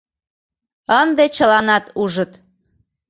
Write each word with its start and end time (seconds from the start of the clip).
Ынде 1.01 1.25
чыланат 1.35 1.85
ужыт. 2.01 2.31